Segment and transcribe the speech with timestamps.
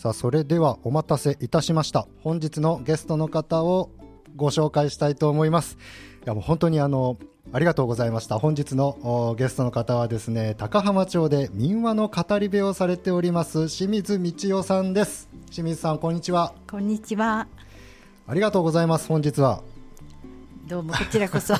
[0.00, 2.08] さあそれではお待たせいたしました。
[2.22, 3.90] 本日のゲストの方を
[4.34, 5.76] ご紹介したいと思います。
[6.24, 7.18] いやもう本当にあの
[7.52, 8.38] ありがとうございました。
[8.38, 15.28] 本日のゲストの方はですね高浜町で民話の語り部をされております清水道夫さんです。
[15.50, 16.54] 清水さんこんにちは。
[16.70, 17.46] こんにちは。
[18.26, 19.62] ありがとうございます本日は。
[20.66, 21.52] どうもこちらこそ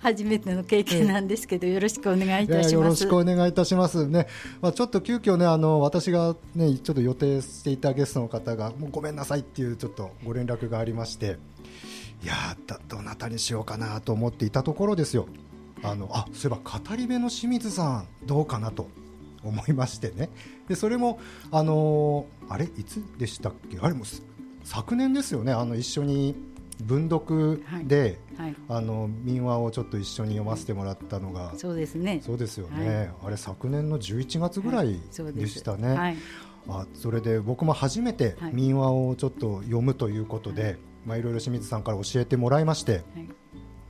[0.00, 2.74] 初めての経験なんですけど、よろしくお願いいたします。
[2.74, 4.28] よろしくお願いいたしますね。
[4.60, 11.38] まあちょっと急遽ねあの私がねちょっと予定していたゲストの方がもうごめんなさいっていうちょっとご連絡がありまして、
[12.22, 12.34] いや
[12.66, 15.26] だどなたにしようかなと思っていたところですよ。
[15.82, 18.88] あのあそういえば語り部の清水さんどうかなと
[19.42, 20.30] 思いましてね。
[20.68, 21.18] でそれも
[21.50, 23.78] あのあれいつでしたっけ？
[23.80, 24.04] あれも
[24.64, 26.36] 昨年ですよねあの一緒に
[26.82, 28.46] 文読で、はい。
[28.46, 32.20] はい、あの民話をちょっと一緒に読ませてもらったのが、そうですね。
[32.24, 35.00] そうですよね、はい、あれ昨年の11月ぐらい
[35.34, 36.16] でしたね、はい、
[36.68, 40.78] あそれで僕も初めて民話をちょっと読むということで、はい。
[41.06, 43.02] まあ、いろいろ清水さんから教えてもらいまして、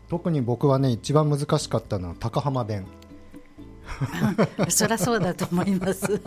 [0.09, 2.87] 特に僕はね一番難しかったのは高浜弁。
[4.69, 6.21] そりゃそうだと思います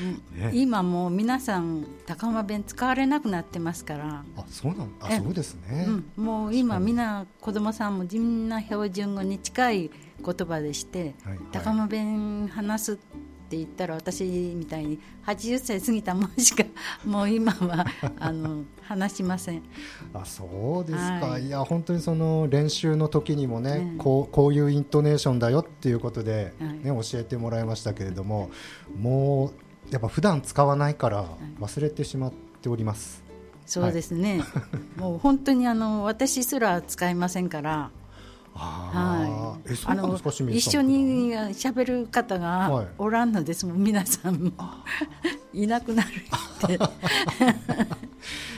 [0.00, 4.24] ね、今もう皆さん高浜弁使われなくなってますから。
[4.36, 9.90] あそうなんあそうですね、うん、もう今みんな子供さんもみんな標準語に近い
[10.24, 12.96] 言葉でして、はい、高浜弁話すっ
[13.50, 16.62] て言ったら私みたいに80歳過ぎたもんしか
[17.04, 17.84] もう今は
[18.20, 19.62] あの話しません。
[20.14, 28.50] あそうですか、はい、いや本当にその練習の時にもね、こうこういうイントネーションだよっていうことでね、はい、教えてもらいましたけれども
[28.96, 31.24] もうやっぱ普段使わないから
[31.60, 33.22] 忘れてしまっております。
[33.66, 34.40] そうですね。
[34.40, 34.62] は
[34.98, 37.90] い、もう本当にあの私すら使いませんから。
[38.52, 40.18] はい、あの
[40.50, 44.52] 一緒に喋る方がおらんのですもん、皆さんも。
[45.54, 46.78] いなくなるって。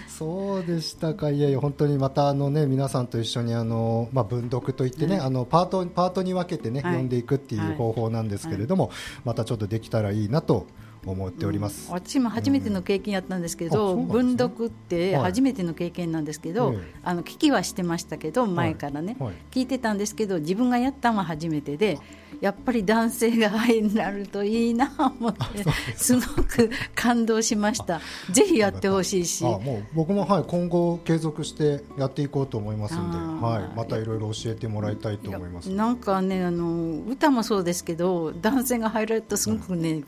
[0.09, 1.31] そうでしたか。
[1.31, 8.95] いやいや本当にまたあのね皆さんと一緒にあのまあ文読といってね、あのパートパートに分けてね、はい、読んでいくっていう方法なんですけれども、はい、
[9.25, 10.67] またちょっとできたらいいなと
[11.05, 14.07] 思っております、うん、私も初めての経験やったんですけど、うん。
[14.07, 19.29] ね、文読って初めての経験なんですけど、はい、あの聞きはしてましたけど前からね、はい。
[19.31, 21.99] はい、聞いてたんですけど自分がやったのは初めてで
[22.41, 25.65] やっぱり男性が愛になるといいなと思って
[25.97, 28.01] すごく感動しました。
[28.31, 29.45] ぜひやってほしいし。
[29.45, 35.71] もう僕も、はい、今後継続してやっていこうと思いますので、はい、またいろいろ教えてもらいたいと思います。
[35.71, 40.03] なんかねあの歌もそうですけど男性が入られるとすごくね、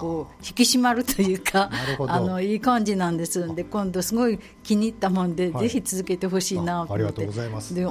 [0.00, 1.70] こう引き締まるというか
[2.08, 3.54] あのいい感じなんです。
[3.54, 6.94] で今度すごい気に入ったもんで、はい、ぜひ続けてほしいなと思って。
[6.94, 7.74] ありがとうございます。
[7.74, 7.86] で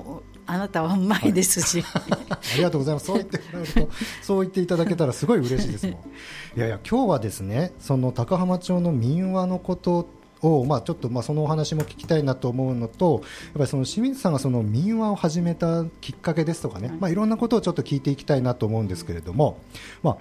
[0.48, 3.06] あなたはうまいですし、はい、 ありがとうございます。
[3.06, 3.90] そう言ってもらえると
[4.24, 5.96] そう言っていただけたらすごい嬉しいですもん。
[6.58, 10.08] いやいや今日はですねその高浜町の民話のこと
[10.42, 19.60] を、まあ、ちょっとまあそのお話も聞きたいなと思うのとやっぱりその清水さんがその民話を始めたきっかけですとかね、まあ、いろんなことをちょっと聞いていきたいなと思うんですけれども、
[20.04, 20.18] まあ、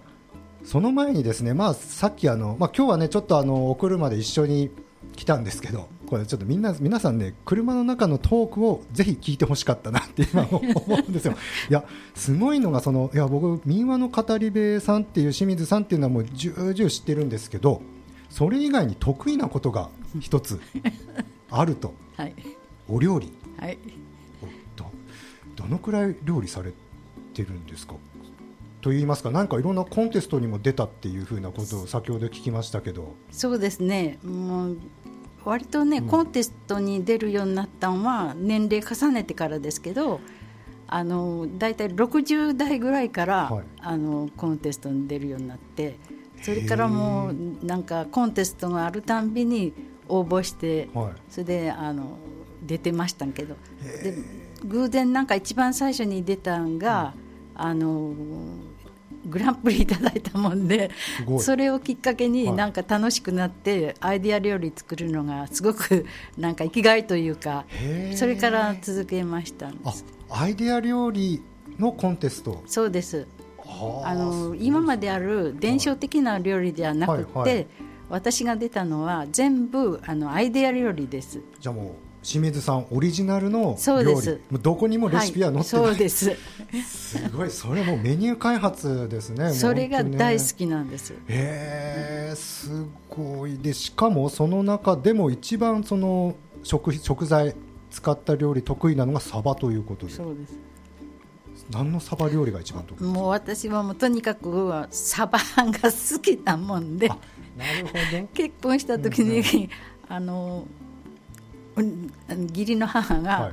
[0.68, 4.70] その前にですね、まあ、さっきあの、まあ、今日はねちょっとあのお車で一緒に
[5.16, 11.32] 来たんですけどこれちょっとみんな皆さんね車の中のトークをぜひ聞いてほしかったなって今 思うんですよ。
[11.70, 17.80] いやすごいのがそのいや僕民話の語り部さんっていう清水さんっていうのはもう重々知ってるんですけど
[18.28, 19.88] それ以外に得意なことが
[20.20, 20.60] 一つ
[21.50, 22.34] あると、はい、
[22.90, 23.78] お料理、はい、
[24.76, 24.84] ど
[25.56, 26.74] どのくらい料理され
[27.32, 27.94] てるんですか？
[28.80, 33.14] と言いますか、なんかいろんなコンテストにも出たっていうふうなことを先ほど聞きましたけど。
[33.30, 34.18] そうですね。
[34.22, 34.78] もう
[35.44, 40.20] 割とね、うん、コンテストに出るようになったのは年齢重ねてからですけど、
[40.86, 45.98] あのだいたい60代ぐらいから、はい、あのコンテストに出るようになって、
[46.42, 49.72] それからもうなんかコンテストがあるたんびに
[50.08, 52.18] 応募して、はい、それであの
[52.62, 53.56] 出てましたけど、
[54.02, 54.14] で
[54.64, 57.12] 偶然なんか一番最初に出たんが。
[57.16, 57.28] うん。
[57.60, 58.14] あの
[59.26, 60.90] グランプリいただいたもんで
[61.40, 66.06] それをきっかけになんか楽しくなって、アイデア料理作るのがすごく
[66.36, 67.66] なんか生きがいというか
[68.14, 69.70] それから続けました
[70.30, 71.42] アイデア料理
[71.78, 72.62] のコンテスト。
[72.66, 73.26] そうです。
[74.02, 77.66] あの今まである伝承的な料理ではなくて、はいはい、
[78.08, 81.40] 私が出たのは全部あのアイデア料理です。
[81.60, 84.60] じゃあもう清水さんオリジナルの料理。
[84.60, 86.36] どこにもレシピは載ってない、はい、そうです。
[86.86, 87.50] すごい。
[87.50, 93.56] それもメニュー開発ですね それが大好きなんです、ね、へえすごい。
[93.56, 97.54] でしかもその中でも一番その食食材
[97.90, 100.12] 使った料理得意なのがサバということで。
[100.12, 100.54] そうです。
[101.70, 107.08] 何のサバ料理が一番得意もう私はもうとにかくサバが好きなもんで。
[107.08, 108.28] なるほど。
[108.34, 109.68] 結婚した時に、うん、
[110.14, 110.66] あの
[111.82, 113.52] 義理の母が、は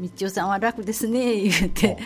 [0.00, 1.98] い、道夫さんは楽ですね言うて。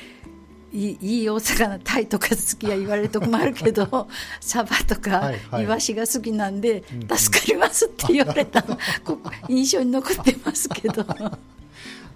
[0.73, 4.09] いいいお魚タイとか好きや言われると困るけど
[4.41, 8.79] サバとかイワシが好きなんで助かりますって言われたの、
[9.51, 11.05] 印象に残ってますけど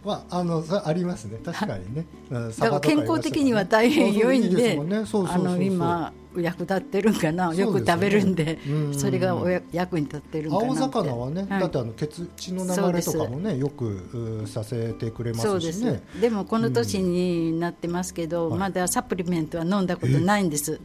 [0.04, 2.04] まあ、あのありますね、確かにね。
[2.30, 8.58] だから健康的には大変良いんで、あの今役立ってるんかな、よく食べるんで、
[8.92, 16.02] それがおや役に立ってるんかな青魚はね、だってあの血血の流れとかもね、よくさせてくれますしね。
[16.20, 20.80] でもこの年になってますけど、まだサプリメントは飲んだことないんです。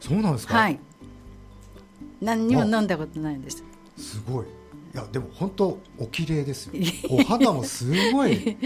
[0.00, 0.56] そうなんですか。
[0.56, 0.78] はい。
[2.20, 3.64] 何にも飲んだことないんです。
[3.98, 4.46] すごい。
[4.92, 6.72] いやでも本当お綺麗ですよ。
[7.10, 8.56] お肌もすごい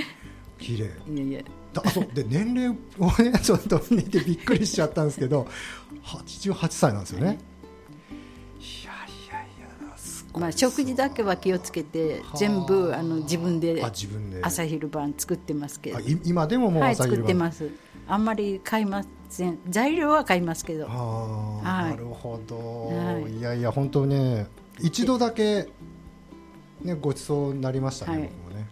[0.59, 0.91] 綺麗。
[1.13, 1.41] いやいや。
[1.85, 2.09] あそう。
[2.15, 5.47] で年齢をねちょっと見てびっくりしちゃったんですけど
[6.05, 8.87] 88歳なんですよね、い。
[8.87, 13.85] やいやいやまあ、食事だけは気をつけて全部あの自分で
[14.43, 15.99] 朝昼晩作ってますけど。
[16.25, 17.71] 今でももう朝昼晩、はい、作ってます。
[18.07, 19.59] あんまり買いません。
[19.69, 20.87] 材料は買いますけど。
[20.87, 24.47] はい、なるほど、はい、いやいや本当ね
[24.81, 25.69] 一度だけ
[26.85, 28.67] ね、ごちそうになりましたね、はい、僕もね。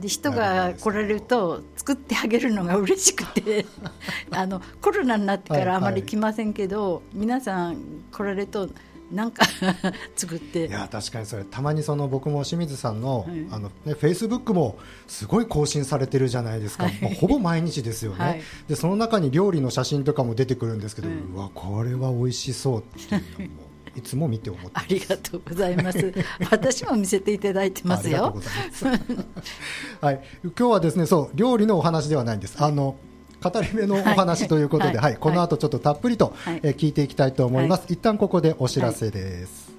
[0.00, 3.64] で人が来られると作ってあげるのが嬉しくて
[4.30, 7.76] あのコロナになってからあまり来ませんけど、はいはい、皆さん
[8.12, 8.68] 来られると
[9.10, 9.46] なんか
[10.16, 10.66] 作って。
[10.66, 23.67] いや確かにそれたまにその僕も清水さんの,、あのねフェイスブックもすごい更新されてるじゃないですか、はい、ほぼ毎日ですよね、はい、でその中に料理の写真とかも出てくるんですけど、うわこれは美味しそうっていうのも
[23.98, 26.14] いつも見て思ってありがとうございます。
[26.50, 28.36] 私も見せていただいてますよ。
[30.00, 30.20] はい。
[30.44, 32.56] 今日はですねそう料理のお話ではないんです。
[32.62, 32.96] あの
[33.42, 35.12] 語り部のお話ということで、はい、はい。
[35.12, 39.70] はい、この後ちょっとたっぷりと、はい、え聞いていきたいと思います、はい、一旦ここでお知らせです、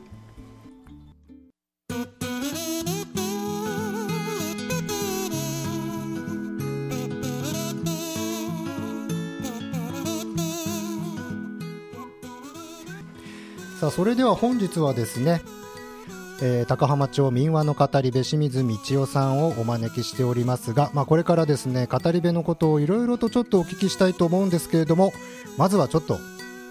[13.80, 15.42] さあそれでは本日はですね、
[16.42, 25.14] えー、高浜町民話の語り部清水道夫さんをお招きしておりますが、まあ、これからですね語り部のことをいろいろとちょっとお聞きしたいと思うんですけれども
[25.58, 26.20] まずはちょっと、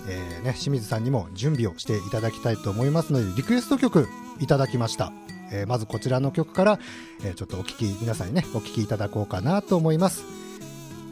[0.06, 4.06] えーね、清水さんにも準備をしていただきたいと思いますのでリクエスト曲
[4.38, 5.10] いただきました、
[5.50, 6.78] えー、まずこちらの曲から、
[7.24, 10.24] えー、ちょっとお聞き皆さんにねお聞きいただこうかなと思います、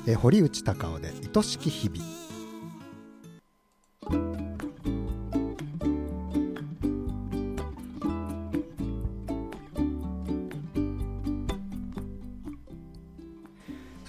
[0.06, 2.04] えー、堀内孝雄で「愛しき日々」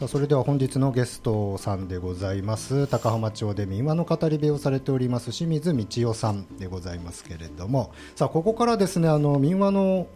[0.07, 2.87] あそれでは本日のゲストさんでございます。
[2.87, 7.91] 高浜町で民話の語り部をされております清水道夫さんでございますけれども。
[8.15, 10.07] さあここからですねあの民話の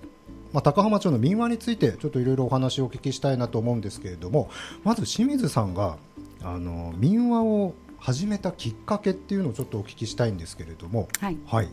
[0.53, 4.49] まあ、高浜町の民話についてちょっといろいろお話をお聞きしたいなと思うんですけれども。
[4.85, 5.97] まず清水さんが
[6.41, 11.67] あの民話を始めたきっかけっていうのをちょっとお聞きしたいんですけれども、はい、はい、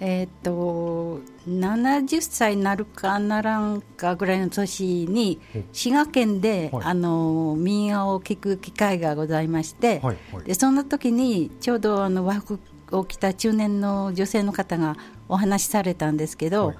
[0.00, 5.40] えー、っと70歳になるかならんかぐらいの年に
[5.72, 12.60] 滋賀県で、はい、あの民謡を聞く機会がございまして、はいはい、でその時にちょうどあの和服
[12.92, 14.96] を着た中年の女性の方が
[15.28, 16.72] お話しされたんですけど、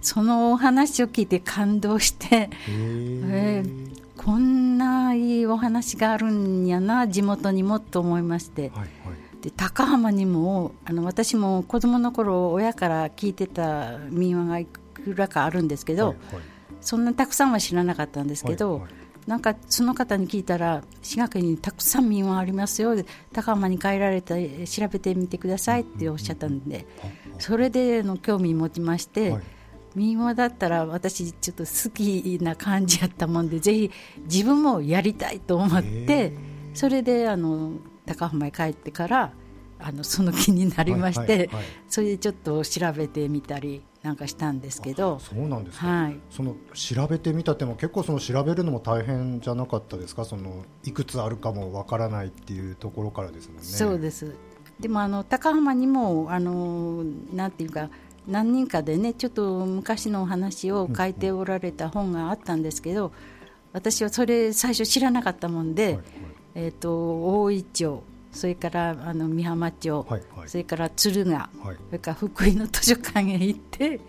[0.00, 8.70] そのお話を聞いて感動して、えー、こんないいお話があるんやな地元にもと思いまして。
[8.70, 16.44] はいはいで高浜にもあの私も子供の頃親から聞いてた民話がいくらかあるんですけど、はいはい、
[16.80, 18.90] そんなたくさんは知らなかったんですけど、はいはい、
[19.28, 22.96] なんかその方に聞いたら滋賀県にたくさん民話ありますよ
[23.32, 26.84] 高浜に帰られて調べてみてくださいっておっしゃったんで、
[27.38, 29.30] それでの興味持ちまして。
[29.30, 29.42] はい。
[29.94, 33.90] 民話だったら私ちょっと好きな感じやったもんでぜひ
[34.24, 36.34] 自分もやりたいと思って
[36.74, 37.72] それであの
[38.06, 39.32] 高浜へ帰ってから
[39.78, 45.18] あのその気になりまして、はいはいはい、それでちょっと調べてみたりなんかしたんですけど。
[45.18, 50.24] そうなんですか、はい、その調べてみたっても結構その調べるのも大変じゃなかったですか？
[50.24, 53.62] そのいくつあるかもわからないっていうところからですもんね。
[53.64, 54.34] そうです。
[54.80, 57.90] でもあの高浜にもあのなんていうか
[58.26, 63.12] 何人かでねちょっと昔のお話を書いておられた本があったんですけど、
[63.72, 66.04] 私はそれ最初知らなかったもんで、はいはい
[66.58, 74.00] えーと、大井町それからあの美浜町、はいはい、それから敦賀、はい、それから福井の図書館へ行って、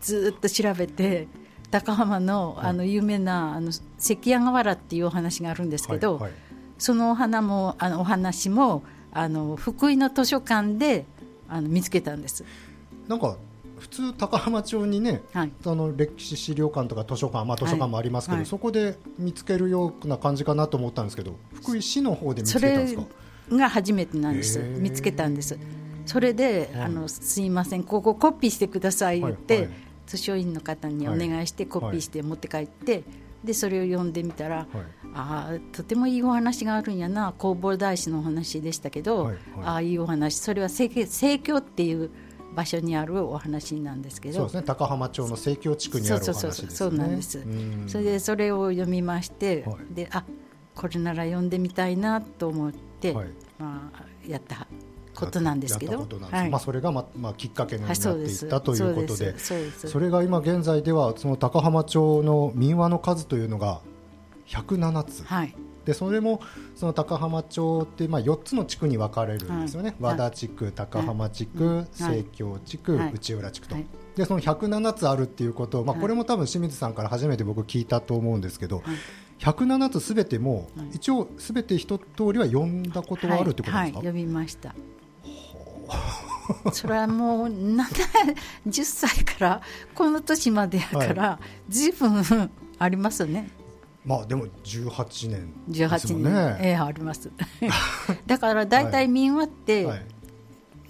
[0.00, 1.28] ずっと調べて
[1.70, 6.32] 高浜のあの有名なあの関谷河原っていうお話があるんですけど、はいはい、
[6.76, 11.06] そのお花もあのお話もあの福井の図書館で
[11.48, 12.44] あの見つけたんです。
[13.06, 13.36] なんか
[13.80, 23.02] 普通高浜町にね、はい、あの歴史資料館とか図書館、まあ、図書館もありますけど、はい、そこで見つけるような感じかなと思ったんですけど福井市の方で見つけたんですか？
[23.48, 24.60] それが初めてなんです。
[24.60, 25.58] 見つけたんです。
[26.06, 29.64] それで、あのすいませんここコピーしてください言って、はい。
[29.64, 29.74] はい、
[30.06, 33.02] 図書院の方にお願いしてコピーして持って帰って、
[33.42, 34.66] でそれを読んでみたら、はい、
[35.14, 39.34] ああとてもいいお話があるんやな弘法大師のお話でしたけど、はい。
[39.34, 40.36] はい、ああいいお話。
[40.36, 42.10] それは盛況っていう
[42.54, 44.36] 場所にあるお話なんですけど。
[44.36, 44.62] そうですね。
[44.62, 46.70] 高浜町の盛況地区にあるお話ですね。
[46.70, 47.42] そうそうなんです。
[47.86, 50.24] それでそれを読みまして、はい、であ
[50.74, 53.26] これなら読んでみたいなと思って、はい、
[53.58, 54.66] まあ、やった
[55.14, 59.38] ことなんですけど、はい、まあ、それがま、まあ、きっかけになっていったということで。
[59.38, 63.80] それが今現在ではその高浜町の民話の数というのが
[64.46, 65.54] 107つ、はい、
[65.90, 66.40] でそれも
[66.76, 73.76] その高浜町ってまあ4つの地区に分かれるんですよね、はい、和田地区、高浜地区、盛京地区、内浦地区と。
[74.14, 78.86] でその107つあるっていうことまあ、これも多分清水さんから初めて僕聞いたと思うんですけど、はい、
[79.40, 84.74] 107つすべても、一応すべて一通りは読んだことはあるってことですか、はい、読みました。
[86.72, 89.62] それはもう10歳から
[89.94, 91.92] この年までやから、ずい。
[91.92, 93.50] ぶんありますね
[94.04, 96.30] まあでも18年ですもんね。
[96.30, 97.30] 18年、ええあります。
[98.26, 99.86] だから大体民話って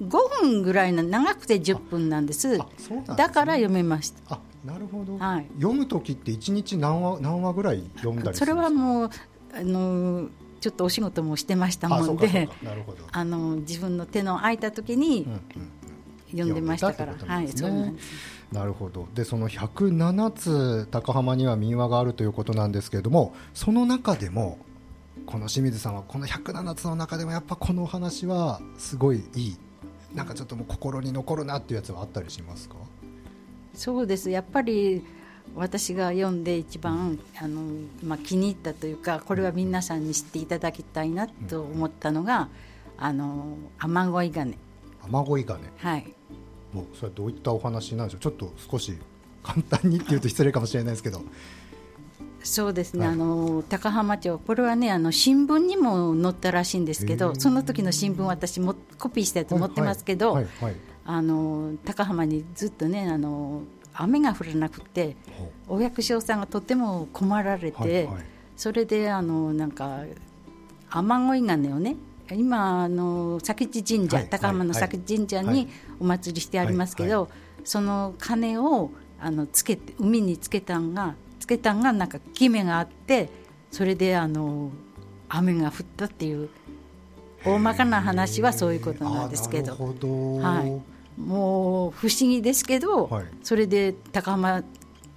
[0.00, 0.08] 5
[0.42, 2.58] 分ぐらいの長くて10分なんです。
[2.58, 2.66] は
[3.14, 4.34] い、だから読めました。
[4.34, 5.18] あ、なるほど。
[5.18, 9.10] はい、読む時って1日何話何話ぐらい読んだりそれはもう
[9.54, 10.28] あの
[10.60, 12.48] ちょっとお仕事もしてましたもんで、
[13.12, 15.26] あの自分の手の空いた時に
[16.32, 18.06] 読んでましたから、はい、そうなんです。
[18.52, 19.06] なるほど。
[19.14, 24.58] でその107つ高浜には民話があるということなんですけれどもその中でも
[25.26, 29.56] この清水さんはこの107つの中でもやっぱこのお話はすごいいい。
[30.14, 32.74] なんかちょっともう心に残るなっていうやつはあったりしますか？
[33.74, 34.28] そうです。
[34.30, 35.04] やっぱり
[35.54, 37.62] 私が読んで一番あの、
[38.04, 42.48] まあ、気に入ったというかこれは皆さんに知っていただきたいなと思ったのが、
[42.98, 44.58] うん、あの雨乞い金
[45.02, 46.14] 雨乞い金はい
[46.72, 48.20] もうそれはどういったお話なんでしょう。
[48.20, 48.96] ちょっと少し
[49.42, 51.22] 簡単にっていうと失礼かもしれないですけど。
[52.42, 60.74] そうですね、はい、あの高浜町、これはねあの新聞にも載ったらしいんですけど、その時の新聞、私もコピーしたやつ持ってますけど、はいはい、
[61.04, 63.62] あの高浜にずっとねあの
[63.92, 65.16] 雨が降らなくて、
[65.68, 68.08] お役所さんがとても困られて、
[68.56, 70.04] それであのなんか
[70.88, 71.96] 雨乞い金をね
[72.34, 75.68] 今あの佐吉神社、はい、高浜の佐吉神社に
[75.98, 77.28] お祭りしてありますけど、
[77.64, 83.28] その鐘をあのつけて海につけたんがつけたんがなんか決めがあって
[83.70, 84.70] それであの
[85.28, 86.48] 雨が降ったっていう
[87.44, 89.72] 大まかな話はそういうことなんですけど。
[89.72, 94.62] はい、もう不思議ですけど、はい、それで高浜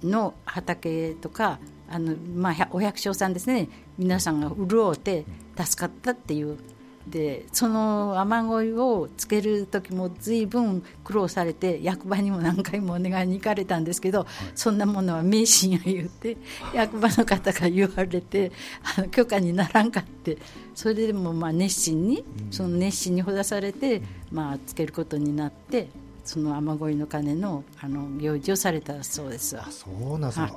[0.02, 3.68] の畑とかあの、まあ、お百姓さんですね。
[3.98, 5.24] 皆さんが潤って
[5.56, 6.58] 助かったっていう
[7.06, 16.36] でその雨乞いをつける時も随分苦労されて役場にも何回もお願いに行かれたんですけど、はい、そんなものは迷信や言うて
[16.74, 18.52] 役場の方が言われて
[18.96, 20.38] あの許可にならんかって
[20.74, 25.88] それでもまあ熱心に、その熱心にほだされて、まあ、つけることになって
[26.24, 30.50] その雨乞いの鐘のあの行事をされたそうですあそうなんですか、は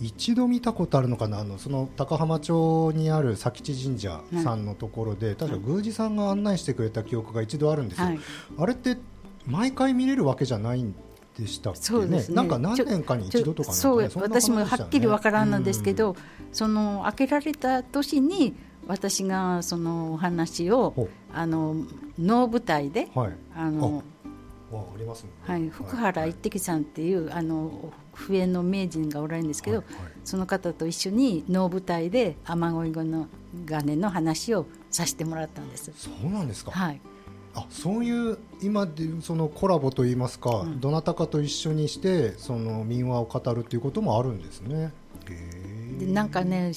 [0.00, 1.40] い、一度見たことあるのかな？
[1.40, 8.18] あのその高浜町にある佐吉神社さんのところで、はい、確か宮司さんが案内してくれた記憶が一度あるんですよ、はい、
[8.58, 8.96] あれって
[9.46, 10.94] 毎回見れるわけじゃないん
[11.38, 12.26] でしたっけね、ね。
[12.30, 16.16] なんか何年かに一度とか、ね、そう私もはっきりわからんのですけど、
[16.52, 18.54] その開けられた年に
[18.86, 21.74] 私がそのお話をあの
[22.18, 24.02] 能舞台で、はい、あの
[24.80, 29.84] あります、ね、はい、福原一滴さんっていう、あの笛の名人がおられるんですけど、
[30.24, 33.28] その方と一緒に能舞台で雨乞い後の
[33.66, 35.92] 鐘の話をさせてもらったんです。
[35.96, 37.00] そうなんですか、はい、
[37.54, 44.92] あそういう今でそのコラボといいますか、うん、どなたかと一緒にしてその民話を語るということもあるんですね。
[45.98, 46.72] でなんかね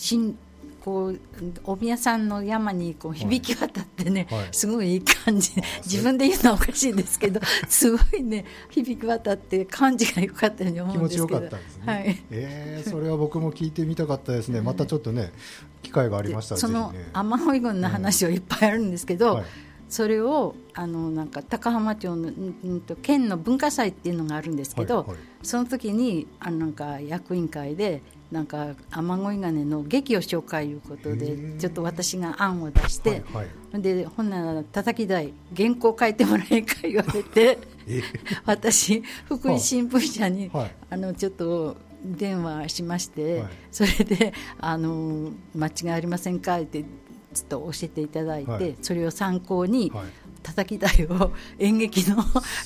[0.88, 1.20] こう
[1.66, 4.40] お宮さんの山にこう響き渡ってね、はい。
[4.40, 5.52] はい、すごいいい感じ。
[5.84, 11.28] 自分で言うのはおかしいんですけど すごいね響き渡って感じが良かったように思うんですけど。
[11.28, 14.62] 気持ちよかったですね、はい、えー、それは僕も聞いてみたかったですね。
[14.62, 15.34] またちょっとね
[15.84, 19.44] 機会がありましたらその雨乞い郡の話をいっぱいあるんですけど、うん。
[19.90, 33.24] それをあのなんか高浜町の、うんと、県の文化祭っていうのがあるんですけど、はいはい、その時にあのなんか役員会でなんか雨乞い金の劇を紹介いうことでちょっと私が案を出して、はい
[33.72, 37.58] はい、でほんなら叩き台原稿書いてもらえんか言われて
[38.46, 46.84] 私福井新聞社に、はい、あのちょっと電話しまして、はい、それであの間違いありませんかって
[47.34, 49.92] ちょっと教えていただいて、はい、それを参考に、
[50.48, 52.24] 叩き台を演劇の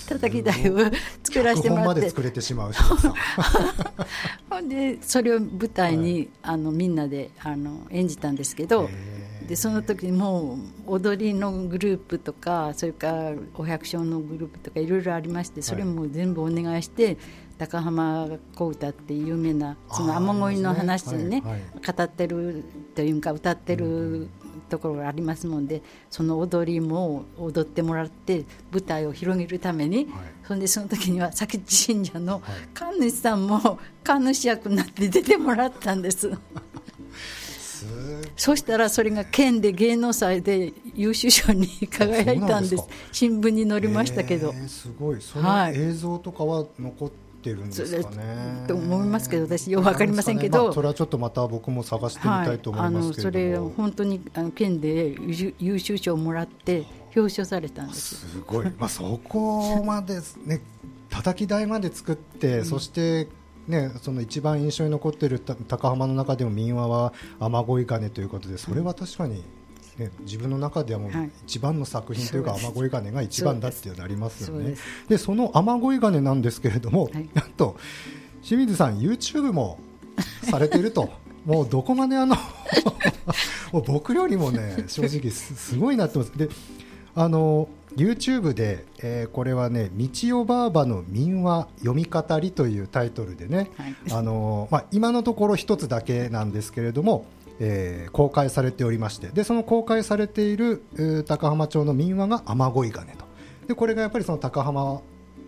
[0.07, 0.77] 叩き台を
[1.23, 2.09] 作らせてもらって。
[2.09, 2.71] 作れてしまう
[4.49, 8.89] ほんでそれを舞台に、はい、あのみんなであの演じたんですけど
[9.47, 17.17] でその時も踊りのグループとかそれからお百姓のグループとかいろいろありましてそれも全部お願いして、
[17.57, 22.63] 高浜小唄っていう有名なその雨乞いの話でね、語ってる
[22.95, 24.29] というか歌ってる
[24.71, 30.07] ところがありますのでその踊りも踊ってもらって舞台を広げるために、はい、
[30.47, 32.41] そんでその時には佐吉信者の
[32.73, 36.31] 神主さんも神主役になって出てもらったんです。
[38.37, 42.83] そしたらそれが県で芸能祭で優秀賞に輝いたんです。
[43.11, 45.21] 新聞に載りましたけど、えー、すごい。
[45.21, 48.65] その映像とかは残ってってるんですかね。
[48.67, 50.63] と思いますけど私よく分かりませんけど、ね。
[50.65, 55.17] まあ、それはちょっとまた僕も探してみたいと思いますけれども、はい、あのそれ本当にあの県で
[55.59, 60.61] 優秀賞をもらって表彰されたんですすごい、まあ、そこまでね。
[61.09, 63.27] 叩き台まで作って、うん、そして
[63.67, 69.43] ね、その一番印象に残っている高浜の中でも民話は雨乞い金ということでそれは確かに
[69.97, 71.11] ね、自分の中ではもう
[71.45, 74.75] 一番の作品というか、雨乞い金が一番だっていうなりますよね。
[75.09, 77.77] でその雨乞い金なんですけれども、はい、なんと
[78.41, 79.79] 清水さん YouTube も
[80.43, 81.09] されていると。
[81.45, 82.35] もうどこまであの
[83.73, 86.37] もう僕よりもね正直すごいなってます。
[86.37, 86.49] で
[87.15, 97.25] あの YouTube で、えー、これはね「道代ばあばの民話読み語り」というタイトルでね、はい、あのまあ、今のところ一つだけなんですけれども
[97.63, 100.83] えー、公開されておりましてでその公開されている
[101.27, 103.25] 高浜町の民話が雨乞い金と。
[103.67, 105.01] でこれがやっぱりその高浜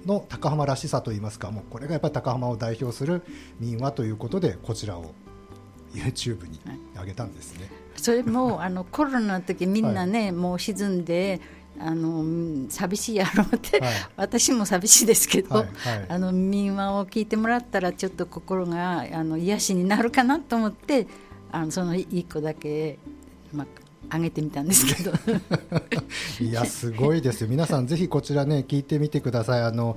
[0.05, 3.23] の高浜らしさといいますかもうこれがやっぱり高浜を代表する
[3.59, 5.13] 民話ということでこちらを
[5.93, 6.59] YouTube に
[6.95, 11.41] 上げたんですね、はい、それもあのコロナの時みんなね、はい、もう沈んで
[11.79, 21.07] あの寂しいやろうって、はい、私も寂しいですけど、はいはい、あの民話を聞いてもらったらちょっと心があの癒しになるかなと思って
[21.53, 22.97] あのその1個だけ、
[23.53, 23.63] ま
[24.09, 25.11] あ、上げてみたんですけど。
[26.41, 29.61] いやすごいです皆さんぜひこちらね聞いてみてください。
[29.61, 29.95] あの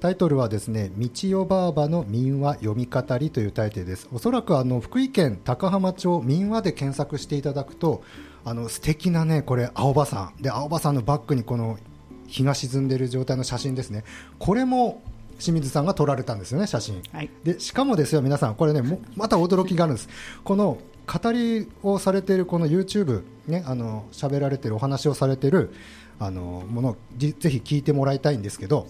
[0.00, 4.06] タイトルはですね道代ばあばの民話読み語りというタイトルです。
[4.12, 8.02] おそらくあの福井県高浜町民話で検索していただくと
[8.44, 10.42] あの素敵なねこれ青葉さん。
[10.42, 11.78] で青葉さんのバックにこの
[12.26, 14.04] 日が沈んでいる状態の写真ですね。
[14.38, 15.00] これも
[15.38, 17.02] 清水さんが撮られたんですよね、写真。
[17.12, 18.82] はい、でしかもですよ、皆さん、これね、
[19.16, 20.08] また驚きがあるんです。
[20.44, 25.74] この語りをされているこの YouTube ね、あの喋られているお話をされている
[26.20, 28.86] あのものぜひ聞いてもらいたいんですけど、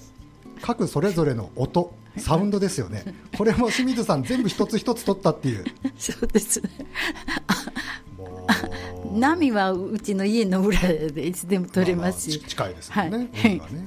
[0.61, 3.05] 各それぞれの音、サウンドですよね。
[3.37, 5.65] これも清水さん全部一つ一つ撮ったっていう。
[5.97, 6.71] そうですね。
[9.15, 12.95] 波はうちの家の裏でいつでも撮れますし、まあ、近いですね。
[12.95, 13.31] はい、ね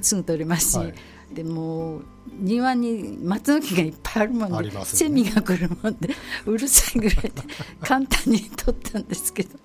[0.02, 0.94] すぐ撮れますし、はい、
[1.36, 2.00] でも
[2.40, 6.10] 庭に松の木がいっぱいあるもんで、ね、セミが来るもんで
[6.46, 7.32] うるさいぐらいで
[7.82, 9.60] 簡単に撮ったんですけど。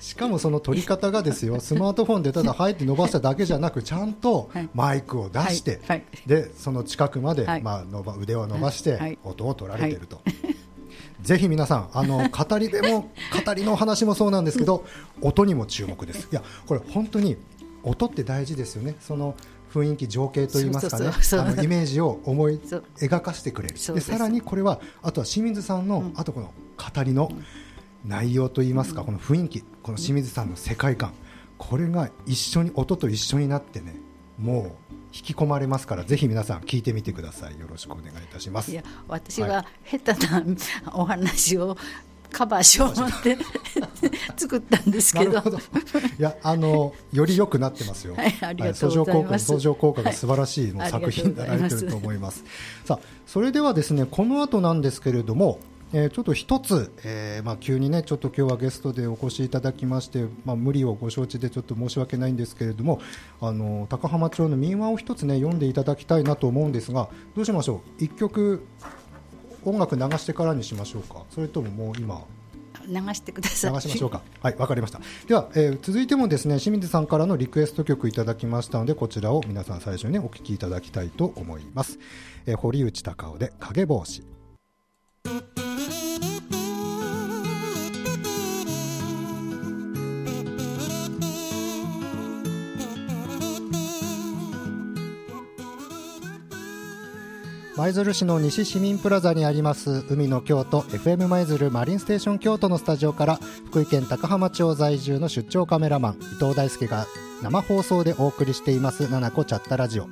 [0.00, 5.80] しかもその撮り方がですよスマートフォンでただ入って伸ばしただけじゃなくちゃんとマイクを出して、はい。
[5.88, 10.22] はい、でその近くまで、まあ、伸ば腕を伸ばして音を取られていると。
[11.20, 13.12] ぜひ皆さん、あの語りでも
[13.46, 14.84] 語りの話もそうなんですけど、
[15.20, 16.28] 音にも注目です。
[16.32, 17.36] いや、これ本当に
[17.84, 18.96] 音って大事ですよね。
[19.00, 19.36] その
[19.72, 22.60] 雰囲気情景といいますかねあのイメージを思い
[22.96, 23.74] 描かせてくれる。
[23.74, 27.30] でさらにこれはあとは清水さんの、うん、あとこの語りの
[28.04, 31.14] 内容といいますか、うん、この雰囲気この清水さんの世界観
[31.56, 33.94] これが一緒に音と一緒になってね
[34.38, 37.58] もう引き込まれますからぜひ皆さん聞いてみてください。
[37.60, 38.72] よろしくお願いいたします。
[38.72, 40.44] いや私は下手な
[40.94, 41.76] お話を
[42.32, 43.38] カバーしようって
[44.36, 45.38] 作ったんですけど。
[45.38, 49.46] いやあのより良くなってますよ、はい、ありがとうございます。
[49.46, 52.44] 相乗効果が素晴らしい、はい、作品になられてると思います。
[52.84, 55.58] さあそれではですねこの後なんですけれども
[55.94, 63.00] えー、ちょっと一つ、えーまあ、急にねちょっと今日はゲストでお越しいただきまして、まあ、無理をご承知でちょっと申し訳ないんですけれども
[63.40, 68.04] あの高浜町の民話を一つね読んでいただきたいなと思うんですがどうしましょう？
[68.04, 68.64] 一曲
[69.64, 71.22] 音楽流してからにしましょうか。
[71.30, 72.22] それとももう今。
[72.86, 73.72] 流してください。
[73.72, 74.22] 流しましょうか。
[74.40, 75.00] はいわかりました。
[75.26, 81.98] では、えー、続いてもですね清水さんからのリクエスト曲いただきましたのでこちらを皆さん最初に、ね、お聴きいただきたいと思います、
[82.46, 84.24] えー、堀内孝雄で影帽子
[97.74, 103.36] 舞鶴市の西市民プラザにあります海の京都 FM 舞鶴マリンステーション京都のスタジオから
[103.70, 107.06] 福井県高浜町在住の出張カメラマン伊藤大輔が
[107.42, 110.08] 生放送でお送りしています「七子チャッタラジオ」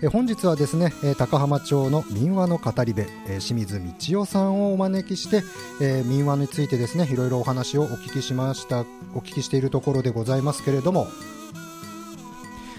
[0.00, 3.04] え本日はですね、高浜町の民話の語り部、
[3.40, 5.42] 清水道夫さんをお招きして、
[5.80, 8.82] え民話についてですねいろいろお話をお聞きしました
[9.14, 11.08] お聞きしているところでございますけれども。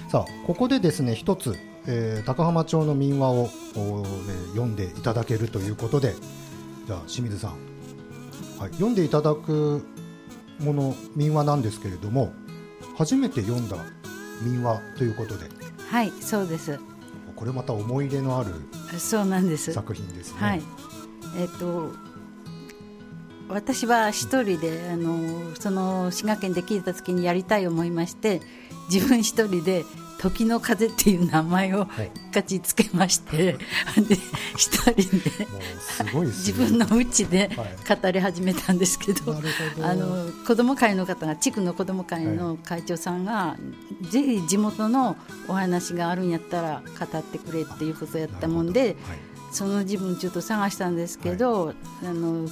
[0.09, 1.55] さあここでですね一つ、
[1.87, 3.49] えー、高浜町の民話を、ね、
[4.49, 6.15] 読んでいただけるということで
[6.85, 7.51] じゃあ清水さん、
[8.59, 9.85] はい、読んでいただく
[10.59, 12.33] もの民話なんですけれども
[12.97, 13.77] 初めて読んだ
[14.41, 15.45] 民話ということで。
[15.89, 16.79] はいそうです。
[17.35, 18.51] これまた思い入れのある
[18.99, 19.71] そうなんです。
[19.73, 20.39] 作品ですね。
[20.39, 20.61] はい。
[21.37, 21.93] えっ、ー、と
[23.47, 28.41] 私は一人であのその滋賀県で聞いた時にやりたい思いまして
[28.91, 29.85] 自分一人で
[30.19, 31.87] 時の風っていう名前を
[32.27, 34.15] 勝ちつけまして、 はい、で
[34.57, 35.47] 一人で
[36.25, 39.41] 自分のうちで語り始めたんですけど、はい、
[39.81, 43.57] あの子ども会の方が地区の子ども会の会長さんが、は
[44.03, 45.15] い、ぜひ地元の
[45.47, 48.97] お話があるんやったら語ってくれっていうことやったもんで、
[49.53, 52.45] その自分ちょっと探したんですけど、あの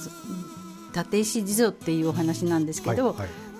[0.96, 3.14] 立石地蔵っていうお話なんですけど、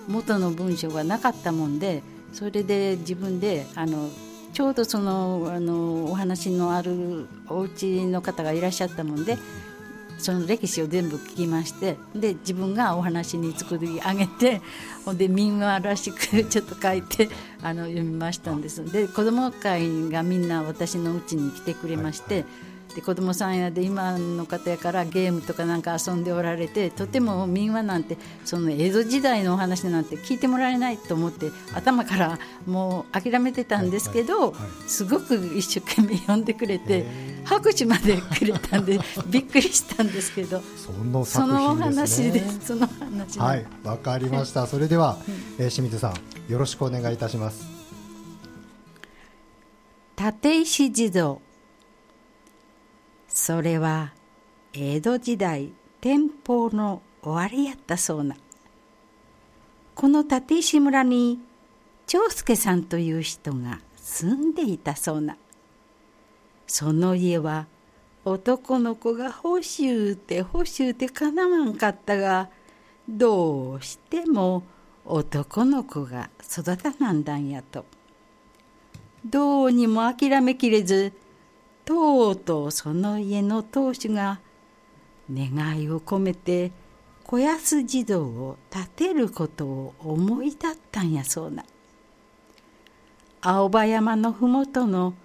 [0.07, 2.01] 元の文章がなかったもんで。
[2.33, 4.09] それで自分であの
[4.53, 9.37] ちょうどそのあのお話のあるお家の方がいらっしゃったもんで
[10.17, 14.61] その歴史を全部聞きましてで自分がお話に作り上げて
[15.05, 17.29] ほんで民話らしく ちょっと書いて
[17.61, 22.33] あの読みましたんですで子ども会がみんな私のうちに来てくれまして。
[22.33, 34.53] はいはいで子供さんやで今の方やからゲームとかなんか遊んでおられてとても民話なんてその江戸時代のお話なんて聞いてもらえないと思って頭からもう諦めてたんですけど、
[34.87, 37.05] すごく一生懸命読んでくれて
[37.43, 42.59] 拍手までくれたんで びっくりしたんですけどその作品ですね。
[42.65, 44.67] その話はいわかりました。
[44.67, 45.17] それでは、
[45.57, 47.65] えー、清水さんよろしくお願いいたします。
[50.17, 51.37] 立石地蔵
[53.49, 54.13] それは
[54.73, 58.35] 江戸時代天保の終わりやったそうな。
[59.95, 61.39] この立石村に
[62.05, 65.35] 長介さんという人が住んでいたそうな。
[66.67, 67.65] その家は
[68.23, 72.49] 男の子が欲しゅうて欲しゅうてかなわんかったが
[73.09, 74.61] どうしても
[75.05, 77.83] 男の子が育たなんだんやと。
[79.25, 81.13] どうにも諦めきれず
[81.89, 84.39] とうとうその家の当主が
[85.33, 86.71] 願いを込めて
[87.23, 91.65] 子安児童を建てることを思い立ったんやそうな。
[93.41, 95.15] 青葉山の麓の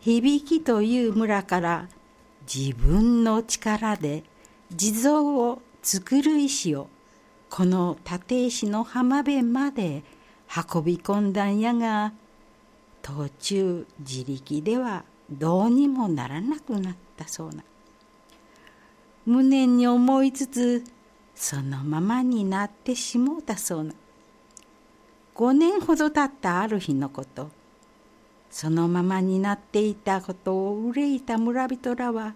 [0.00, 1.88] 響きという村から
[2.50, 4.24] 自分の力で
[4.74, 6.88] 地蔵を作る石を
[7.50, 10.04] この立石の浜辺まで
[10.72, 12.14] 運び込んだんやが
[13.02, 17.62] 途中自力ではどうにもならなくなったそうな。
[19.26, 20.84] 無念に思いつつ
[21.34, 23.94] そのままになってしもうたそうな。
[25.34, 27.50] 5年ほど経ったある日のこと
[28.50, 32.34] そのままになっていたことを憂いた村人らは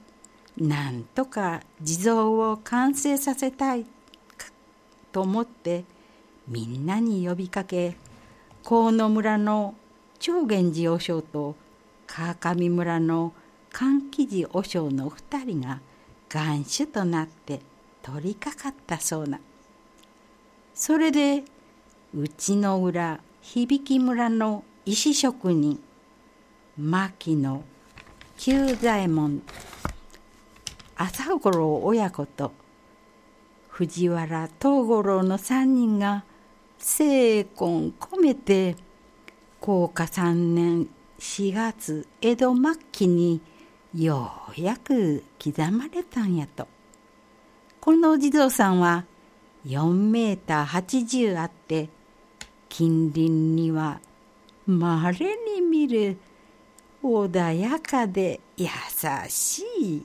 [0.56, 3.86] なんとか地蔵を完成させたい
[5.10, 5.84] と思って
[6.46, 7.96] みんなに呼びかけ
[8.62, 9.74] 河野村の
[10.20, 11.56] 長源寺和尚と
[12.14, 13.32] 川上村の
[13.72, 15.80] 柑橘寺和尚の二人が
[16.28, 17.60] 願手となって
[18.02, 19.40] 取りかかったそうな。
[20.74, 21.42] それで
[22.14, 25.80] うちの裏響村の石職人
[26.76, 27.64] 牧野
[28.36, 29.40] 久左衛門。
[30.96, 32.52] 朝五郎親子と
[33.70, 36.24] 藤原東五郎の三人が
[36.76, 38.76] 精魂込めて
[39.60, 40.88] 高価三年
[41.22, 43.40] 4月江戸末期に
[43.94, 46.66] ようやく刻まれたんやと。
[47.80, 49.04] このお地蔵さんは
[49.64, 51.88] 4メーター80あって
[52.68, 54.00] 近隣には
[54.66, 56.16] まれに見る
[57.04, 58.66] 穏やかで優
[59.28, 60.04] しい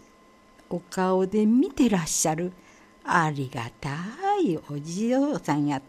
[0.69, 2.53] お顔で見てらっしゃる
[3.03, 3.89] ありがた
[4.39, 5.81] いお地蔵さんや。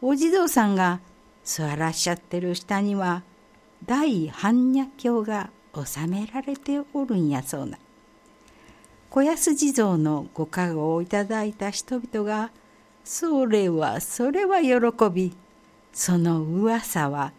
[0.00, 1.00] お地蔵さんが
[1.44, 3.22] 座らっしゃってる下には
[3.86, 7.78] 大般若経が収められておるんやそうな。
[9.10, 12.52] 小安地蔵のご加護をいただいた人々が
[13.02, 14.78] それはそれは喜
[15.12, 15.36] び
[15.92, 17.32] その噂は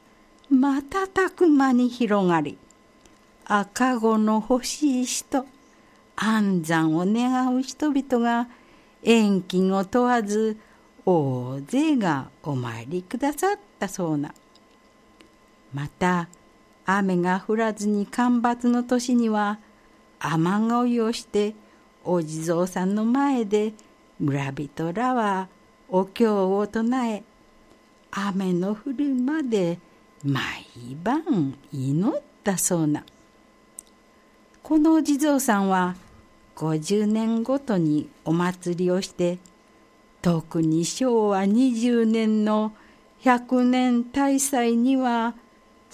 [0.50, 2.58] 瞬く間に広がり
[3.46, 5.46] 赤子の欲しい人
[6.18, 8.50] 安産を願う人々が
[9.02, 10.58] 遠近を問わず
[11.06, 14.34] 大勢がお参りくださったそうな。
[15.74, 16.28] また
[16.86, 19.60] 雨が降らずに干ばつの年には
[20.20, 21.56] 雨乞いをして
[22.04, 23.74] お地蔵さんの前で
[24.20, 25.48] 村人らは
[25.90, 27.24] お経を唱え
[28.12, 29.80] 雨の降るまで
[30.24, 30.66] 毎
[31.02, 33.04] 晩祈ったそうな。
[34.62, 35.96] このお地蔵さんは
[36.56, 39.40] 50年ごとにお祭りをして
[40.22, 42.74] 特に昭和20年の
[43.24, 45.34] 100年大祭には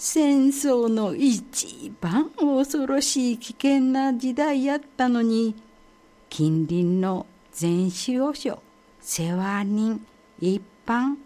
[0.00, 5.56] 戦争の一番恐ろしい危険な時代やったのに
[6.30, 8.62] 近隣の全守和所
[9.00, 10.06] 世話人
[10.38, 11.16] 一般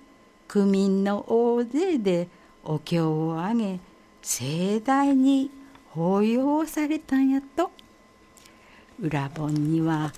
[0.49, 2.29] 区民の大勢で
[2.65, 3.79] お経をあげ
[4.23, 5.51] 盛大に
[5.91, 7.71] 法要されたんやと。
[8.99, 10.15] 裏本には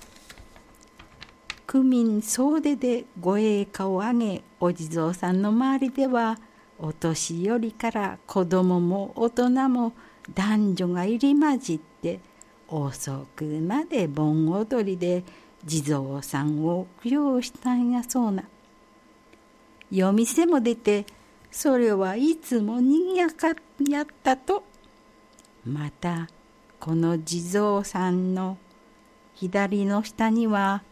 [1.67, 6.39] 区民総出でご栄華をあげお地蔵さんの周りでは
[6.79, 9.93] お年寄りから子供も大人も
[10.33, 12.19] 男女が入り混じって
[12.67, 15.23] 遅くまで盆踊りで
[15.63, 18.43] 地蔵さんを供養したんやそうな。
[19.91, 21.05] 夜店も出て
[21.51, 23.53] それはいつもにぎやか
[23.87, 24.63] やったと。
[25.65, 26.27] また
[26.79, 28.57] この地蔵さんの
[29.33, 30.83] 左の下には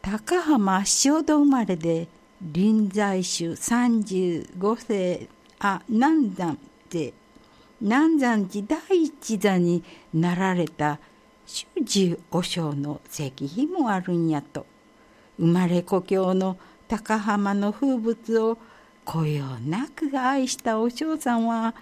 [0.00, 2.08] 高浜塩戸生まれで
[2.40, 7.12] 臨済宗35世あ南山で
[7.80, 9.82] 南山寺第一座に
[10.14, 11.00] なられた
[11.46, 14.66] 主治和尚の石碑もあるんやと。
[15.38, 18.58] 生まれ故郷の高浜の風物を
[19.04, 21.74] こよなく愛したお嬢さんは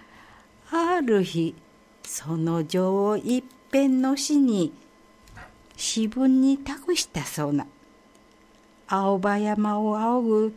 [0.71, 1.55] ある日
[2.03, 4.73] その情を一辺の死に
[5.75, 7.67] 詩文に託したそうな。
[8.87, 10.55] 青葉山を仰ぐ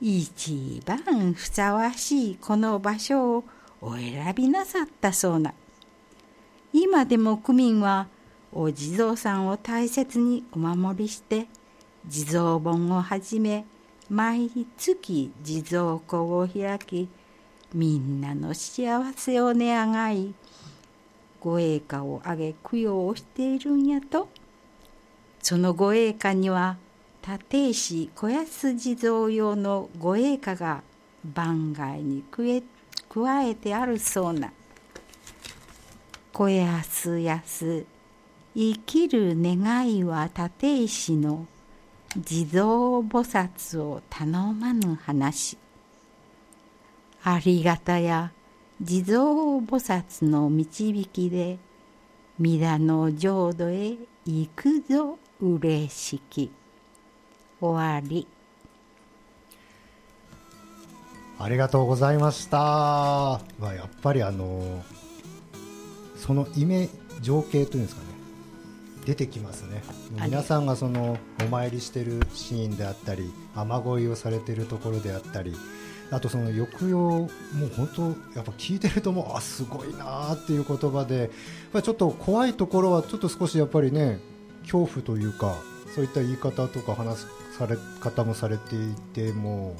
[0.00, 3.44] 一番ふさわしいこの場所を
[3.80, 5.52] お選びなさったそうな。
[6.72, 8.06] 今でも区民は
[8.52, 11.48] お地蔵さんを大切にお守りして
[12.06, 13.64] 地蔵盆をはじめ
[14.08, 17.08] 毎月地蔵庫を開き
[17.74, 20.34] みんなの幸せを願い
[21.40, 24.28] ご栄華をあげ供養をしているんやと。
[25.42, 26.76] そのご栄華には
[27.26, 30.82] 立石小安地蔵用のご栄華が
[31.24, 32.24] 番外に
[33.08, 34.52] 加えてあるそうな。
[36.32, 37.86] 小安安
[38.56, 41.46] 生きる願いは立石の
[42.18, 45.56] 地蔵菩薩を頼まぬ話。
[47.22, 48.32] ありがたや
[48.80, 51.58] 地蔵菩薩の導きで
[52.40, 56.50] 皆の浄土へ行くぞ嬉しき。
[57.62, 58.26] 終わり。
[61.38, 62.58] ありがとうございました。
[63.58, 64.82] まあやっぱりあの
[66.16, 66.88] そのイメ
[67.20, 68.08] 情景というんですかね。
[69.04, 69.82] 出てきますね。
[70.24, 75.54] 皆さんがそのお参りしてるシーンであったり雨乞いをされてるところであったり
[76.10, 77.28] あとその抑揚もう
[77.74, 78.02] 本当
[78.36, 81.30] やっぱ聞いてるともうあすごいなっていう言葉で
[81.82, 84.20] ちょっと怖いところはちょっと少しやっぱりね
[84.62, 85.56] 恐怖というか
[85.94, 87.26] そういった言い方とか話
[87.58, 89.76] され方もされていても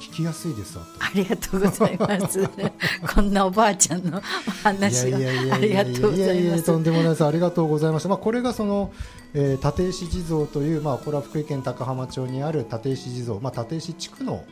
[0.00, 2.46] 聞きやすいですありがとうございます。
[3.14, 4.20] こんなおばあちゃんの
[4.62, 6.64] 話をありがとうございます。
[6.64, 7.24] とんでもないです。
[7.24, 8.08] ありがとうございました。
[8.10, 8.92] まあこれがその、
[9.32, 13.40] えー、立石地蔵というまあこれは福井県高浜町にある立石地蔵。
[13.40, 14.44] まあ立石地区の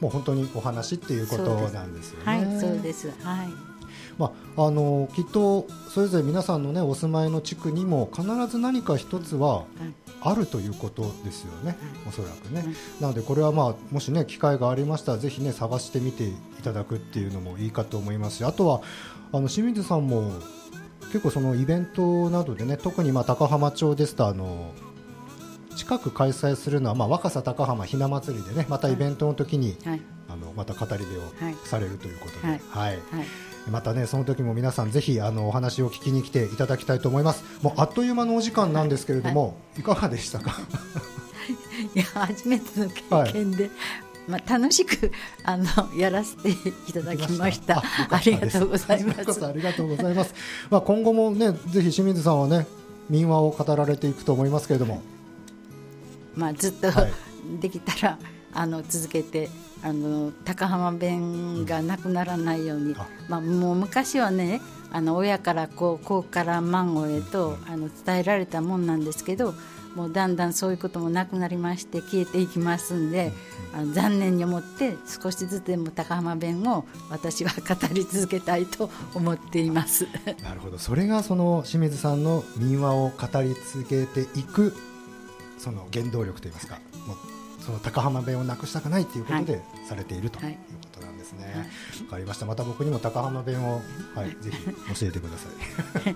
[0.00, 2.24] もう本当にお話っていうことなんですよね。
[2.24, 3.10] はいそうです。
[3.22, 3.75] はい
[4.18, 9.64] まあ、あのきっとそれぞれ皆さんの、ね、お住まいの地区にも必ず何か一つは
[10.22, 11.76] あるということですよね、
[12.08, 12.64] おそらくね。
[13.00, 18.80] なのでこれは、まあ、もし、ね、機会がありましたらぜひ、ね、探してみていただくっていうのもいいかと思いますしあとは
[19.32, 20.32] あの清水さんも
[21.12, 24.72] 結構そのイベントなどでね特にまあ高浜町ですとあの
[25.76, 31.22] 近く開催するのは、まあ、若狭高浜ひな祭りでねまたイベントの時に、はい、あのまた語り部を
[31.64, 32.92] されるということで、はい、はい。
[32.92, 33.26] はい
[33.70, 37.44] またねその時も皆さんぜひあのお話を聞きに来ていただきたいと思います。
[37.62, 40.56] もうあっという間のお時間なんですけれども、はい、いかがでしたか？
[41.94, 43.72] いや初めての経験で、はい、
[44.28, 45.12] まあ、楽しく
[45.44, 46.56] あのやらせてい
[46.92, 47.82] ただきました。
[48.10, 49.46] ありがとうございます。
[49.46, 50.34] ありがとうございます。
[50.70, 52.66] まあ今後もねぜひ清水さんはね
[53.08, 55.00] 民話を語られていくと思いますけれども、
[56.34, 56.88] まあずっと、
[57.60, 58.18] できたら
[58.52, 59.48] あの続けて
[59.86, 62.96] あの高浜弁がなくならないように、
[63.28, 69.54] まあ、もう昔はねあの親からこう子から孫へとあの伝えられたもんなんですけど
[69.94, 73.32] もうだんだんそういうこともなくなりまして消えていきますんで、
[73.72, 80.06] あの残念に思って少しずつでも高浜弁を私は語り続けたいと思っています。
[80.44, 80.76] なるほど。
[80.76, 84.76] それがその清水さんの民話を語り続けていく
[85.56, 86.78] その原動力といいますか
[87.66, 91.44] その高浜弁をなくしたくないということでされているということなんですね。
[91.46, 92.46] わ、はい、かりました。
[92.46, 93.82] また僕にも高浜弁を、
[94.14, 95.48] はい、ぜひ教えてくださ
[96.10, 96.14] い。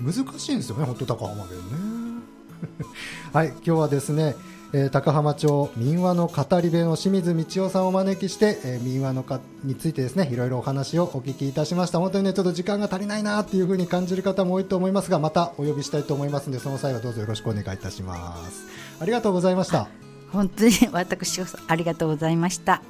[0.00, 2.22] 難しいんですよね、本当高浜弁ね。
[3.32, 4.34] はい今日はですね、
[4.72, 18.64] えー、高浜町民話の語り部の清水道夫さんをお招きして、えー、民話のかについてですねいろいろお話をお聞きいたしました本当にねちょっと時間が足りないなっていうふうに感じる方も多いと思いますがまたお呼びしたいと思いますのでその際はどうぞよろしくお願いいたします
[19.00, 22.82] ありがとうございました本当に 私ありがとうございました。